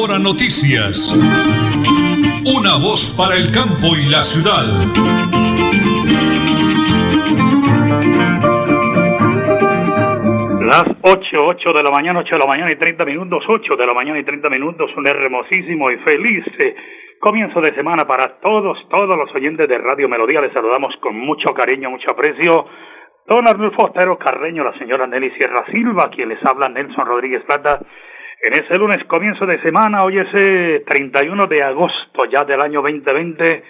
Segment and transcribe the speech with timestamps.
[0.00, 1.12] Hora Noticias.
[2.56, 4.64] Una voz para el campo y la ciudad.
[10.64, 13.86] Las 8, 8 de la mañana, 8 de la mañana y 30 minutos, 8 de
[13.86, 16.74] la mañana y 30 minutos, un hermosísimo y feliz eh,
[17.20, 20.40] comienzo de semana para todos, todos los oyentes de Radio Melodía.
[20.40, 22.64] Les saludamos con mucho cariño, mucho aprecio.
[23.26, 27.80] Don Arnulfo Otero Carreño, la señora Nelly Sierra Silva, quien les habla Nelson Rodríguez Plata.
[28.42, 33.62] En ese lunes, comienzo de semana, hoy es 31 de agosto ya del año 2020.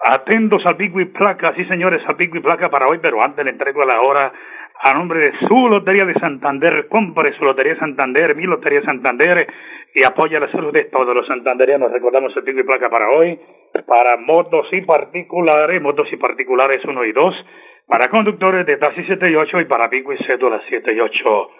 [0.00, 3.82] Atentos al Big Placa, sí señores, al Big Placa para hoy, pero antes le entrego
[3.82, 4.32] a la hora
[4.80, 6.88] a nombre de su Lotería de Santander.
[6.88, 9.46] Compre su Lotería Santander, mi Lotería Santander
[9.94, 11.92] y apoya la salud de todos los santanderianos.
[11.92, 13.38] Recordamos el pico y placa para hoy,
[13.86, 17.46] para motos y particulares, motos y particulares 1 y 2,
[17.86, 21.50] para conductores de taxi 7 y 8 y para pico y cédula 7 y 8.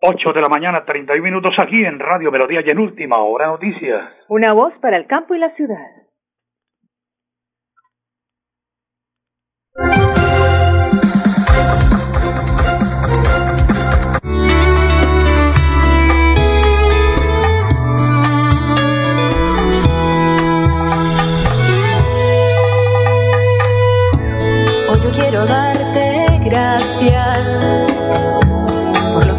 [0.00, 4.02] 8 de la mañana, 31 minutos aquí en Radio Melodía y en Última Hora Noticias.
[4.28, 5.95] Una voz para el campo y la ciudad.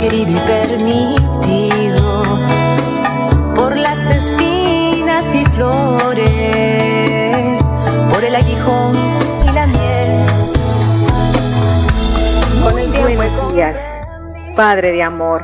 [0.09, 2.23] Querido y permitido,
[3.55, 6.31] por las espinas y flores,
[8.13, 8.95] por el aguijón
[9.43, 10.25] y la miel.
[12.63, 13.75] Con el Buenos días,
[14.55, 15.43] Padre de amor.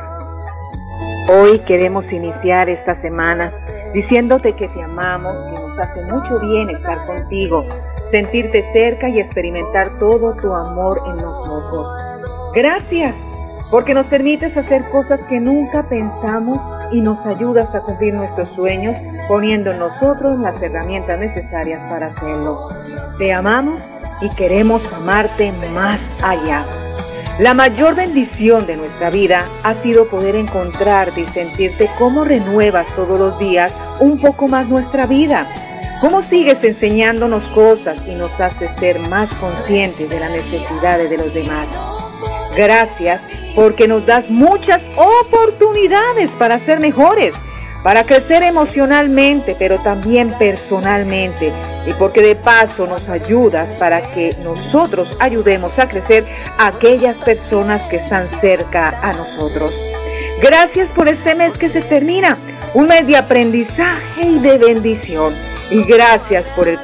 [1.30, 3.52] Hoy queremos iniciar esta semana
[3.92, 7.66] diciéndote que te amamos, que nos hace mucho bien estar contigo,
[8.10, 11.86] sentirte cerca y experimentar todo tu amor en nosotros.
[12.54, 13.14] Gracias,
[13.70, 16.60] porque nos permites hacer cosas que nunca pensamos
[16.92, 18.96] y nos ayudas a cumplir nuestros sueños
[19.28, 22.68] poniendo en nosotros las herramientas necesarias para hacerlo.
[23.18, 23.80] Te amamos
[24.20, 26.64] y queremos amarte más allá.
[27.40, 33.18] La mayor bendición de nuestra vida ha sido poder encontrarte y sentirte cómo renuevas todos
[33.18, 35.48] los días un poco más nuestra vida
[36.04, 41.32] ¿Cómo sigues enseñándonos cosas y nos haces ser más conscientes de las necesidades de los
[41.32, 41.66] demás?
[42.54, 43.22] Gracias
[43.54, 47.34] porque nos das muchas oportunidades para ser mejores,
[47.82, 51.52] para crecer emocionalmente, pero también personalmente,
[51.86, 56.24] y porque de paso nos ayudas para que nosotros ayudemos a crecer
[56.58, 59.72] a aquellas personas que están cerca a nosotros.
[60.40, 62.36] Gracias por este mes que se termina,
[62.72, 65.32] un mes de aprendizaje y de bendición
[65.70, 66.78] y gracias por el,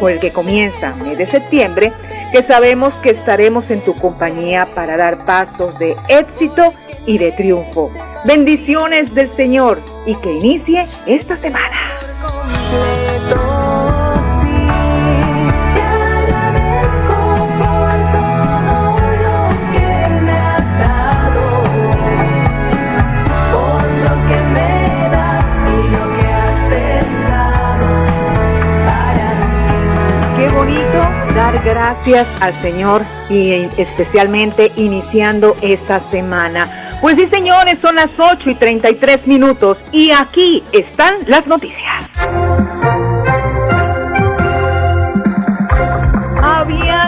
[0.00, 1.92] por el que comienza mes de septiembre,
[2.32, 6.72] que sabemos que estaremos en tu compañía para dar pasos de éxito
[7.06, 7.90] y de triunfo.
[8.24, 11.76] Bendiciones del Señor y que inicie esta semana.
[31.76, 36.98] Gracias al Señor y especialmente iniciando esta semana.
[37.02, 42.95] Pues sí, señores, son las 8 y 33 minutos y aquí están las noticias.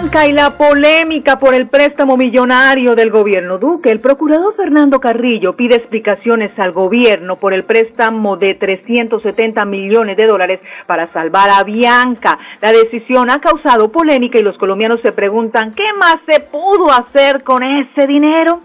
[0.08, 3.90] Y la polémica por el préstamo millonario del gobierno Duque.
[3.90, 10.26] El procurador Fernando Carrillo pide explicaciones al gobierno por el préstamo de 370 millones de
[10.26, 12.38] dólares para salvar a Bianca.
[12.62, 17.44] La decisión ha causado polémica y los colombianos se preguntan qué más se pudo hacer
[17.44, 18.60] con ese dinero.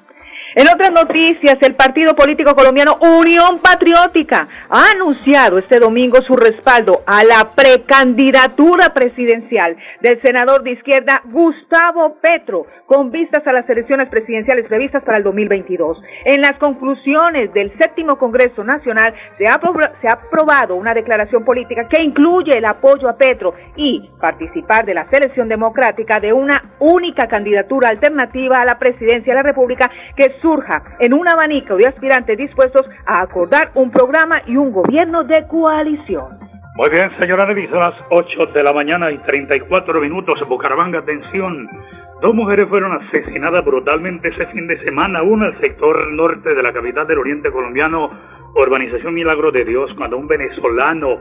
[0.55, 7.01] En otras noticias, el partido político colombiano Unión Patriótica ha anunciado este domingo su respaldo
[7.07, 14.09] a la precandidatura presidencial del senador de izquierda Gustavo Petro con vistas a las elecciones
[14.09, 16.03] presidenciales previstas para el 2022.
[16.25, 19.59] En las conclusiones del séptimo Congreso Nacional se ha,
[19.99, 24.93] se ha aprobado una declaración política que incluye el apoyo a Petro y participar de
[24.93, 30.35] la selección democrática de una única candidatura alternativa a la presidencia de la República que
[30.43, 35.47] surja en un abanico de aspirantes dispuestos a acordar un programa y un gobierno de
[35.47, 36.25] coalición.
[36.75, 40.99] Muy bien, señora Nelly, son las 8 de la mañana y 34 minutos en Bucaramanga.
[40.99, 41.69] Atención,
[42.23, 46.71] Dos mujeres fueron asesinadas brutalmente ese fin de semana, una al sector norte de la
[46.71, 48.09] capital del oriente colombiano,
[48.55, 51.19] urbanización Milagro de Dios, cuando un venezolano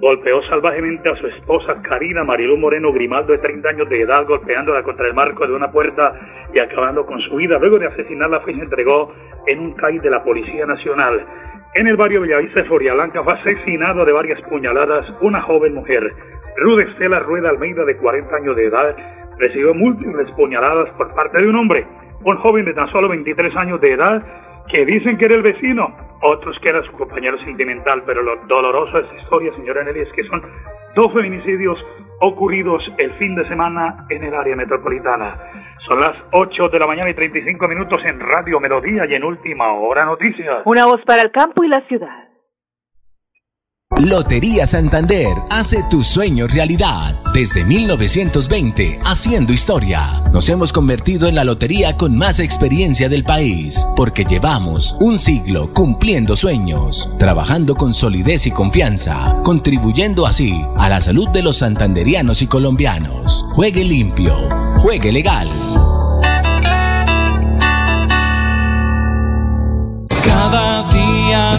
[0.00, 4.84] golpeó salvajemente a su esposa Karina Marilu Moreno Grimaldo de 30 años de edad, golpeándola
[4.84, 6.16] contra el marco de una puerta
[6.54, 7.58] y acabando con su vida.
[7.58, 9.12] Luego de asesinarla fue y entregó
[9.48, 11.26] en un CAI de la Policía Nacional.
[11.74, 16.12] En el barrio Bellavista de Florialanca fue asesinado de varias puñaladas una joven mujer.
[16.58, 18.96] Ruth Estela Rueda Almeida, de 40 años de edad,
[19.38, 21.86] recibió múltiples puñaladas por parte de un hombre,
[22.24, 24.22] un joven de tan solo 23 años de edad,
[24.68, 28.98] que dicen que era el vecino, otros que era su compañero sentimental, pero lo doloroso
[28.98, 30.40] de esta historia, señora Nelly, es que son
[30.94, 31.84] dos feminicidios
[32.20, 35.30] ocurridos el fin de semana en el área metropolitana.
[35.86, 39.74] Son las 8 de la mañana y 35 minutos en Radio Melodía y en Última
[39.74, 40.62] Hora Noticias.
[40.64, 42.23] Una voz para el campo y la ciudad.
[44.00, 47.16] Lotería Santander hace tus sueños realidad.
[47.32, 50.20] Desde 1920, haciendo historia.
[50.32, 55.72] Nos hemos convertido en la lotería con más experiencia del país, porque llevamos un siglo
[55.72, 62.42] cumpliendo sueños, trabajando con solidez y confianza, contribuyendo así a la salud de los santanderianos
[62.42, 63.46] y colombianos.
[63.52, 64.34] Juegue limpio,
[64.78, 65.48] juegue legal.
[70.24, 71.58] Cada día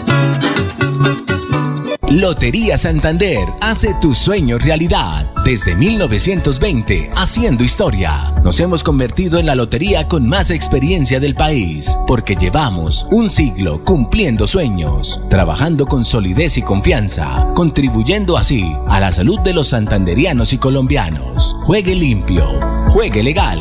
[2.19, 5.31] Lotería Santander hace tus sueños realidad.
[5.45, 8.33] Desde 1920, haciendo historia.
[8.43, 13.85] Nos hemos convertido en la lotería con más experiencia del país, porque llevamos un siglo
[13.85, 20.51] cumpliendo sueños, trabajando con solidez y confianza, contribuyendo así a la salud de los santanderianos
[20.51, 21.55] y colombianos.
[21.63, 22.45] Juegue limpio,
[22.89, 23.59] juegue legal.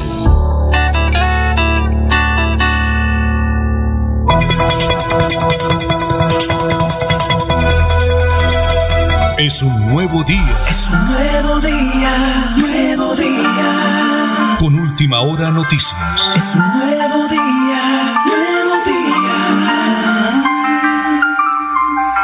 [9.41, 10.55] Es un nuevo día.
[10.69, 14.57] Es un nuevo día, nuevo día.
[14.59, 16.35] Con última hora noticias.
[16.37, 20.45] Es un nuevo día, nuevo día.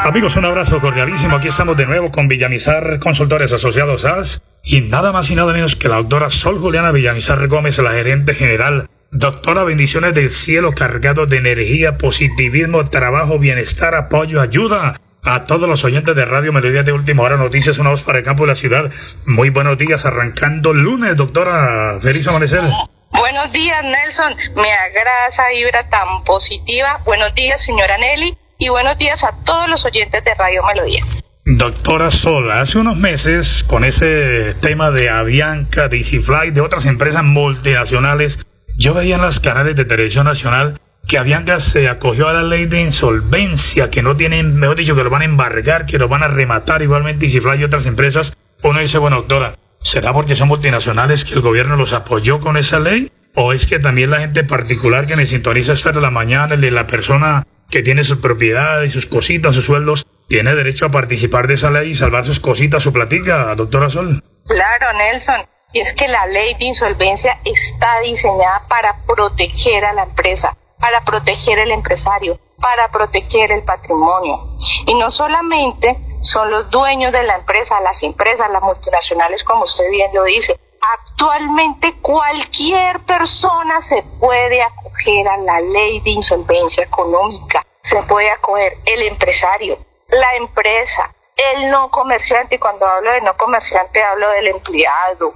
[0.04, 1.37] Amigos, un abrazo cordialísimo.
[1.37, 5.75] Aquí estamos de nuevo con Villamizar Consultores Asociados AS y nada más y nada menos
[5.75, 8.90] que la doctora Sol Juliana Villamizar Gómez, la gerente general.
[9.11, 14.96] Doctora, bendiciones del cielo cargado de energía, positivismo, trabajo, bienestar, apoyo, ayuda
[15.26, 18.25] a todos los oyentes de Radio Melodía de Última Hora Noticias, una voz para el
[18.25, 18.92] campo de la ciudad.
[19.26, 21.99] Muy buenos días, arrancando lunes, doctora.
[22.00, 22.62] Feliz amanecer.
[23.11, 24.37] Buenos días, Nelson.
[24.54, 27.00] Me agrada esa vibra tan positiva.
[27.04, 28.38] Buenos días, señora Nelly.
[28.59, 31.04] Y buenos días a todos los oyentes de Radio Melodía.
[31.45, 37.23] Doctora Sola, hace unos meses, con ese tema de Avianca, de EasyFly, de otras empresas
[37.23, 38.38] multinacionales,
[38.78, 42.66] yo veía en las canales de televisión nacional que Avianca se acogió a la ley
[42.66, 46.25] de insolvencia, que no tienen, mejor dicho, que lo van a embargar, que lo van
[46.25, 48.36] a rematar igualmente y si hay otras empresas.
[48.62, 52.80] Uno dice, bueno, doctora, ¿será porque son multinacionales que el gobierno los apoyó con esa
[52.80, 53.10] ley?
[53.34, 57.46] ¿O es que también la gente particular que me sintoniza de la mañana, la persona
[57.70, 61.90] que tiene sus propiedades, sus cositas, sus sueldos, tiene derecho a participar de esa ley
[61.90, 64.22] y salvar sus cositas, su platica, doctora Sol?
[64.46, 65.46] Claro, Nelson.
[65.72, 71.04] Y es que la ley de insolvencia está diseñada para proteger a la empresa para
[71.04, 74.38] proteger el empresario, para proteger el patrimonio.
[74.87, 79.90] Y no solamente son los dueños de la empresa, las empresas, las multinacionales, como usted
[79.90, 80.59] bien lo dice.
[80.99, 87.64] Actualmente cualquier persona se puede acoger a la ley de insolvencia económica.
[87.83, 89.78] Se puede acoger el empresario,
[90.09, 92.56] la empresa, el no comerciante.
[92.56, 95.35] Y cuando hablo de no comerciante hablo del empleado,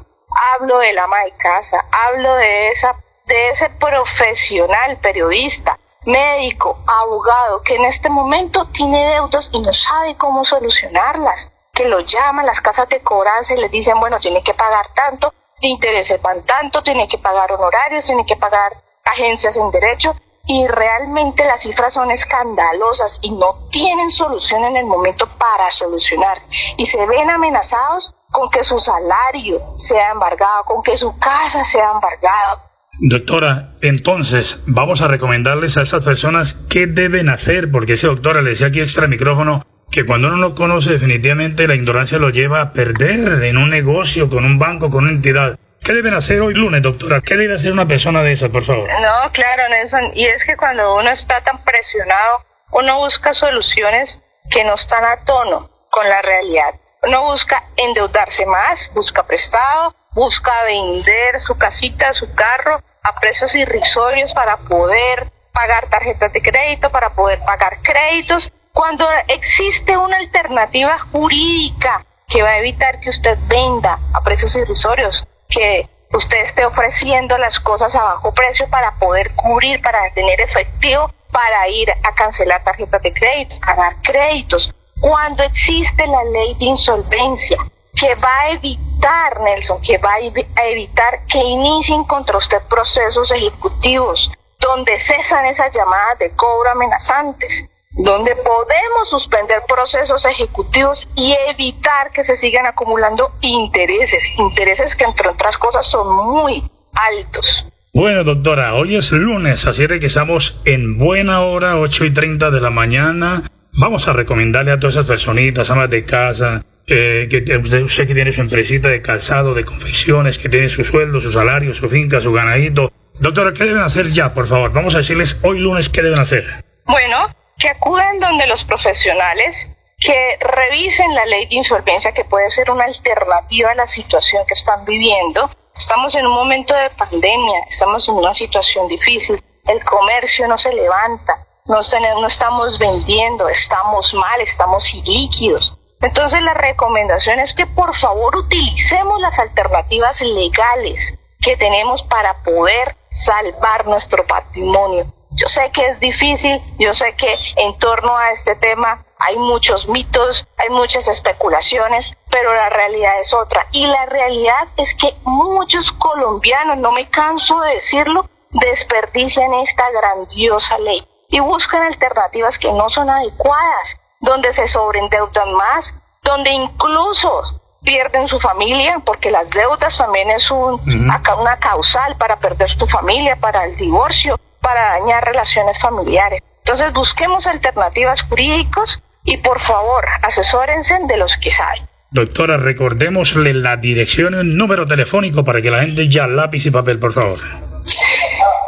[0.58, 2.94] hablo del ama de casa, hablo de esa
[3.30, 10.16] de ese profesional, periodista, médico, abogado, que en este momento tiene deudas y no sabe
[10.16, 14.52] cómo solucionarlas, que lo llaman las casas de cobranza y les dicen, bueno, tiene que
[14.52, 15.32] pagar tanto,
[15.62, 18.72] de intereses van tanto, tiene que pagar honorarios, tiene que pagar
[19.04, 24.86] agencias en derecho, y realmente las cifras son escandalosas y no tienen solución en el
[24.86, 26.42] momento para solucionar.
[26.76, 31.92] Y se ven amenazados con que su salario sea embargado, con que su casa sea
[31.92, 32.69] embargada,
[33.02, 38.50] Doctora, entonces vamos a recomendarles a esas personas qué deben hacer, porque ese doctora le
[38.50, 42.72] decía aquí extra micrófono que cuando uno no conoce definitivamente la ignorancia lo lleva a
[42.74, 45.58] perder en un negocio, con un banco, con una entidad.
[45.82, 47.22] ¿Qué deben hacer hoy lunes, doctora?
[47.22, 48.86] ¿Qué debe hacer una persona de esas, por favor?
[48.86, 50.12] No, claro, Nelson.
[50.14, 55.24] Y es que cuando uno está tan presionado, uno busca soluciones que no están a
[55.24, 56.74] tono con la realidad.
[57.02, 64.32] Uno busca endeudarse más, busca prestado, busca vender su casita, su carro a precios irrisorios
[64.34, 72.04] para poder pagar tarjetas de crédito, para poder pagar créditos, cuando existe una alternativa jurídica
[72.28, 77.58] que va a evitar que usted venda a precios irrisorios, que usted esté ofreciendo las
[77.58, 83.02] cosas a bajo precio para poder cubrir, para tener efectivo, para ir a cancelar tarjetas
[83.02, 84.72] de crédito, pagar créditos.
[85.00, 87.58] Cuando existe la ley de insolvencia,
[87.94, 94.30] que va a evitar, Nelson, que va a evitar que inicien contra usted procesos ejecutivos
[94.60, 102.24] donde cesan esas llamadas de cobro amenazantes, donde podemos suspender procesos ejecutivos y evitar que
[102.24, 107.66] se sigan acumulando intereses, intereses que entre otras cosas son muy altos.
[107.92, 112.60] Bueno, doctora, hoy es lunes, así que estamos en buena hora, 8 y 30 de
[112.60, 113.42] la mañana.
[113.78, 118.32] Vamos a recomendarle a todas esas personitas, amas de casa, eh, que usted, que tiene
[118.32, 122.32] su empresita de calzado, de confecciones, que tiene su sueldo, su salario, su finca, su
[122.32, 122.92] ganadito.
[123.20, 124.72] Doctora, ¿qué deben hacer ya, por favor?
[124.72, 126.44] Vamos a decirles hoy lunes qué deben hacer.
[126.86, 129.70] Bueno, que acuden donde los profesionales,
[130.00, 134.54] que revisen la ley de insolvencia, que puede ser una alternativa a la situación que
[134.54, 135.50] están viviendo.
[135.76, 140.72] Estamos en un momento de pandemia, estamos en una situación difícil, el comercio no se
[140.72, 141.80] levanta, no,
[142.20, 145.76] no estamos vendiendo, estamos mal, estamos ilíquidos.
[146.00, 152.96] Entonces la recomendación es que por favor utilicemos las alternativas legales que tenemos para poder
[153.12, 155.12] salvar nuestro patrimonio.
[155.32, 159.88] Yo sé que es difícil, yo sé que en torno a este tema hay muchos
[159.88, 163.66] mitos, hay muchas especulaciones, pero la realidad es otra.
[163.70, 170.78] Y la realidad es que muchos colombianos, no me canso de decirlo, desperdician esta grandiosa
[170.78, 178.28] ley y buscan alternativas que no son adecuadas donde se sobreendeudan más, donde incluso pierden
[178.28, 183.64] su familia, porque las deudas también es un, una causal para perder tu familia, para
[183.64, 186.42] el divorcio, para dañar relaciones familiares.
[186.58, 191.88] Entonces busquemos alternativas jurídicas y por favor asesórense de los que saben.
[192.10, 196.70] Doctora, recordémosle la dirección y el número telefónico para que la gente ya lápiz y
[196.70, 197.38] papel, por favor.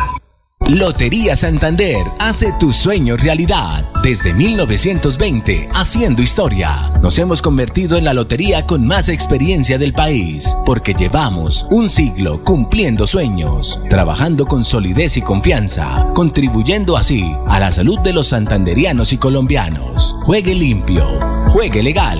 [0.69, 3.89] Lotería Santander hace tu sueño realidad.
[4.03, 6.91] Desde 1920, haciendo historia.
[7.01, 12.43] Nos hemos convertido en la lotería con más experiencia del país, porque llevamos un siglo
[12.43, 19.13] cumpliendo sueños, trabajando con solidez y confianza, contribuyendo así a la salud de los santanderianos
[19.13, 20.17] y colombianos.
[20.23, 21.05] Juegue limpio,
[21.47, 22.19] juegue legal.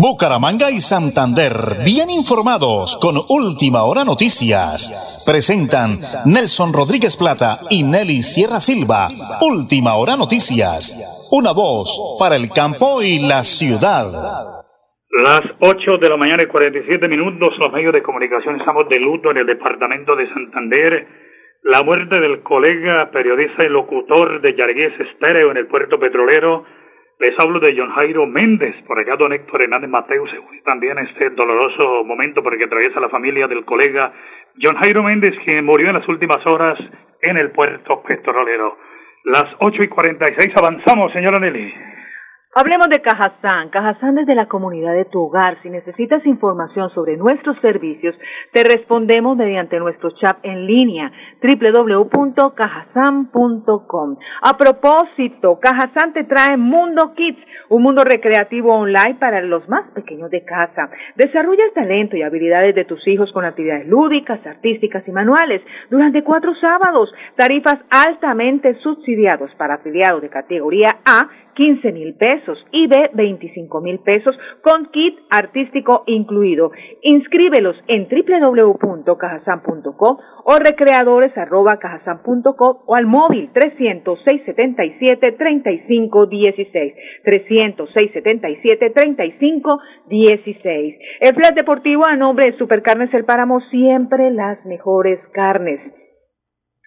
[0.00, 4.88] Bucaramanga y Santander, bien informados con Última Hora Noticias.
[5.28, 9.12] Presentan Nelson Rodríguez Plata y Nelly Sierra Silva.
[9.44, 10.96] Última Hora Noticias.
[11.36, 14.08] Una voz para el campo y la ciudad.
[15.20, 19.36] Las 8 de la mañana y 47 minutos, los medios de comunicación estamos de luto
[19.36, 20.92] en el departamento de Santander.
[21.60, 26.64] La muerte del colega, periodista y locutor de Yargués Estéreo en el puerto petrolero,
[27.20, 30.24] les hablo de John Jairo Méndez, por acá don Héctor Hernández Mateo
[30.64, 34.12] también este doloroso momento porque atraviesa la familia del colega
[34.60, 36.78] John Jairo Méndez, quien murió en las últimas horas
[37.20, 38.78] en el puerto petrolero.
[39.24, 41.89] Las ocho y cuarenta y seis avanzamos, señora Nelly.
[42.52, 43.68] Hablemos de Cajazán.
[43.68, 45.62] Cajazán desde la comunidad de tu hogar.
[45.62, 48.16] Si necesitas información sobre nuestros servicios,
[48.52, 54.16] te respondemos mediante nuestro chat en línea www.cajazán.com.
[54.42, 60.28] A propósito, Cajazán te trae Mundo Kids, un mundo recreativo online para los más pequeños
[60.32, 60.90] de casa.
[61.14, 66.24] Desarrolla el talento y habilidades de tus hijos con actividades lúdicas, artísticas y manuales durante
[66.24, 67.14] cuatro sábados.
[67.36, 72.39] Tarifas altamente subsidiados para afiliados de categoría A 15 mil pesos
[72.72, 76.72] y B 25 mil pesos con kit artístico incluido.
[77.02, 92.06] Inscríbelos en www.cajasan.com o recreadores.cajasan.com o al móvil 30677 3516 30677 3516 El flash deportivo
[92.06, 95.99] a nombre de Supercarnes El Páramo siempre las mejores carnes.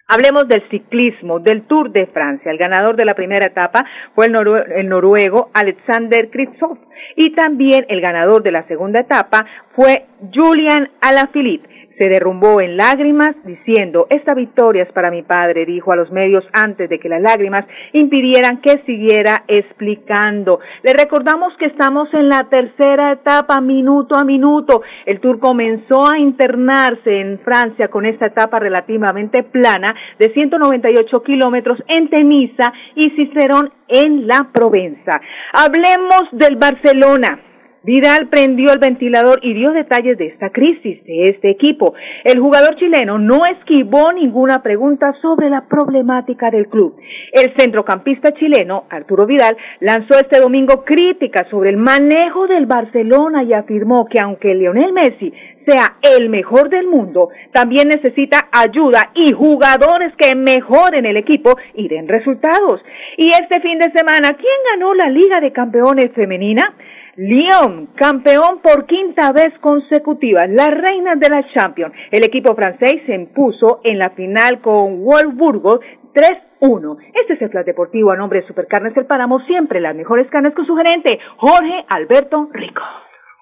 [0.06, 2.50] Hablemos del ciclismo, del Tour de Francia.
[2.50, 6.78] El ganador de la primera etapa fue el, noruego Alexander Kristoff
[7.16, 13.34] y también el ganador de la segunda etapa fue Julian Alaphilippe se derrumbó en lágrimas
[13.44, 17.22] diciendo, esta victoria es para mi padre, dijo a los medios antes de que las
[17.22, 20.60] lágrimas impidieran que siguiera explicando.
[20.82, 24.82] Le recordamos que estamos en la tercera etapa, minuto a minuto.
[25.06, 31.78] El Tour comenzó a internarse en Francia con esta etapa relativamente plana de 198 kilómetros
[31.88, 35.20] en Tenisa y Cicerón en la Provenza.
[35.52, 37.53] Hablemos del Barcelona
[37.84, 41.94] Vidal prendió el ventilador y dio detalles de esta crisis de este equipo.
[42.24, 46.96] El jugador chileno no esquivó ninguna pregunta sobre la problemática del club.
[47.30, 53.52] El centrocampista chileno, Arturo Vidal, lanzó este domingo críticas sobre el manejo del Barcelona y
[53.52, 55.32] afirmó que aunque Lionel Messi
[55.66, 61.88] sea el mejor del mundo, también necesita ayuda y jugadores que mejoren el equipo y
[61.88, 62.82] den resultados.
[63.16, 66.74] Y este fin de semana, ¿quién ganó la Liga de Campeones femenina?
[67.16, 71.94] Lyon, campeón por quinta vez consecutiva, las reinas de la Champions.
[72.10, 75.78] El equipo francés se impuso en la final con Wolfsburgo
[76.12, 76.96] 3-1.
[77.14, 80.54] Este es el Plan Deportivo a nombre de Supercarnes del Páramo, siempre las mejores carnes
[80.54, 82.82] con su gerente, Jorge Alberto Rico.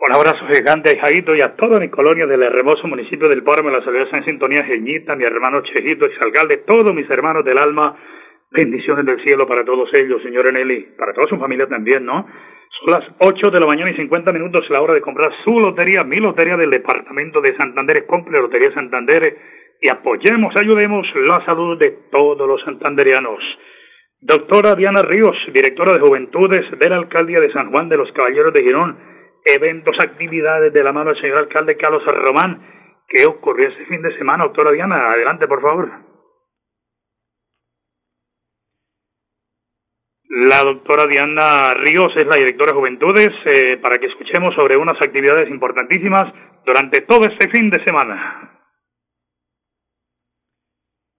[0.06, 3.70] Un abrazo gigante a Jaito y a toda mi colonia del hermoso municipio del Páramo,
[3.70, 7.96] la salud en sintonía, Geñita, mi hermano Chejito, exalcalde, todos mis hermanos del alma,
[8.50, 12.26] bendiciones del cielo para todos ellos, señor Nelly, para toda su familia también, ¿no?
[12.80, 16.04] Son las 8 de la mañana y 50 minutos, la hora de comprar su lotería,
[16.04, 18.06] mi lotería del departamento de Santander.
[18.06, 19.36] Compre Lotería Santander
[19.80, 23.40] y apoyemos, ayudemos la salud de todos los santanderianos.
[24.20, 28.54] Doctora Diana Ríos, directora de Juventudes de la Alcaldía de San Juan de los Caballeros
[28.54, 28.96] de Girón.
[29.44, 32.62] Eventos, actividades de la mano del señor alcalde Carlos Román.
[33.08, 35.10] ¿Qué ocurrió este fin de semana, doctora Diana?
[35.10, 35.90] Adelante, por favor.
[40.34, 44.96] La doctora Diana Ríos es la directora de Juventudes eh, para que escuchemos sobre unas
[44.96, 46.24] actividades importantísimas
[46.64, 48.48] durante todo este fin de semana.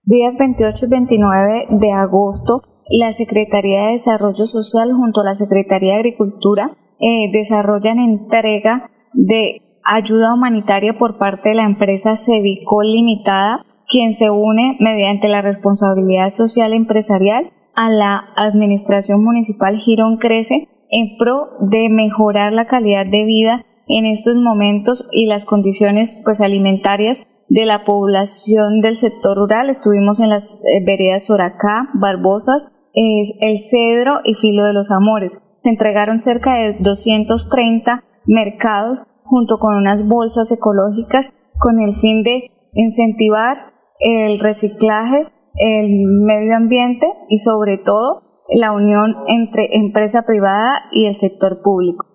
[0.02, 5.94] Días 28 y 29 de agosto, la Secretaría de Desarrollo Social junto a la Secretaría
[5.94, 13.64] de Agricultura eh, desarrollan entrega de ayuda humanitaria por parte de la empresa Cevicol Limitada,
[13.88, 21.18] quien se une mediante la responsabilidad social empresarial a la Administración Municipal Girón Crece en
[21.18, 27.26] pro de mejorar la calidad de vida en estos momentos y las condiciones pues alimentarias
[27.50, 29.70] de la población del sector rural.
[29.70, 35.40] Estuvimos en las eh, veredas Soracá, Barbosas, El Cedro y Filo de los Amores.
[35.64, 42.52] Se entregaron cerca de 230 mercados junto con unas bolsas ecológicas con el fin de
[42.74, 51.06] incentivar el reciclaje el medio ambiente y sobre todo la unión entre empresa privada y
[51.06, 52.06] el sector público.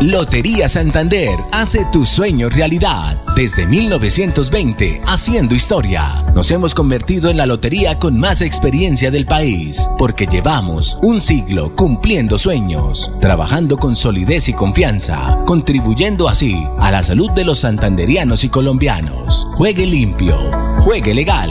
[0.00, 3.22] Lotería Santander hace tu sueño realidad.
[3.36, 6.24] Desde 1920, haciendo historia.
[6.34, 11.74] Nos hemos convertido en la lotería con más experiencia del país, porque llevamos un siglo
[11.76, 18.44] cumpliendo sueños, trabajando con solidez y confianza, contribuyendo así a la salud de los santanderianos
[18.44, 19.46] y colombianos.
[19.54, 20.36] Juegue limpio,
[20.80, 21.50] juegue legal.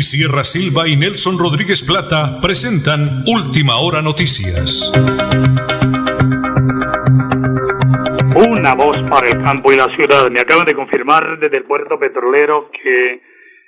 [0.00, 4.88] Nelly Sierra Silva y Nelson Rodríguez Plata presentan Última Hora Noticias.
[8.32, 10.30] Una voz para el campo y la ciudad.
[10.30, 13.20] Me acaban de confirmar desde el puerto petrolero que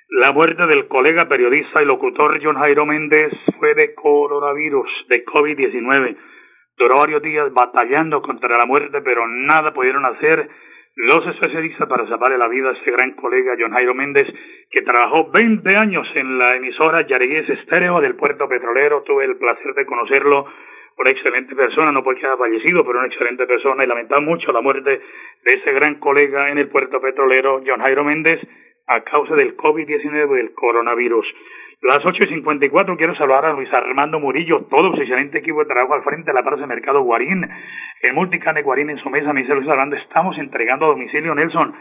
[0.09, 6.17] la muerte del colega periodista y locutor John Jairo Méndez fue de coronavirus, de COVID-19.
[6.79, 10.49] Duró varios días batallando contra la muerte, pero nada pudieron hacer
[10.95, 14.27] los especialistas para salvarle la vida a este gran colega John Jairo Méndez,
[14.71, 19.03] que trabajó 20 años en la emisora Yaregués Estéreo del Puerto Petrolero.
[19.03, 20.47] Tuve el placer de conocerlo,
[20.99, 24.61] una excelente persona, no porque haya fallecido, pero una excelente persona, y lamentamos mucho la
[24.61, 28.41] muerte de ese gran colega en el Puerto Petrolero, John Jairo Méndez,
[28.87, 31.27] a causa del COVID-19 del coronavirus.
[31.83, 35.67] Las 8 y 54 quiero saludar a Luis Armando Murillo, todo su excelente equipo de
[35.67, 37.45] trabajo al frente de la Plaza de Mercado Guarín,
[38.03, 41.75] el Multicane Guarín en su mesa, me dice Luis Armando, estamos entregando a domicilio Nelson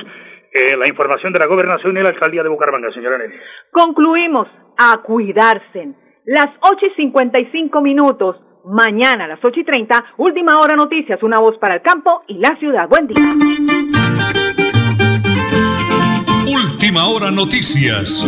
[0.51, 3.35] eh, la información de la gobernación y la alcaldía de Bucaramanga, señora Nelly.
[3.71, 5.93] Concluimos a cuidarse.
[6.25, 8.35] Las ocho y cincuenta y cinco minutos
[8.65, 12.35] mañana a las 8 y 30, última hora noticias, una voz para el campo y
[12.35, 12.87] la ciudad.
[12.87, 13.23] Buen día.
[16.47, 18.25] Última hora noticias.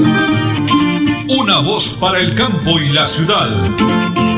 [1.39, 4.30] Una voz para el campo y la ciudad.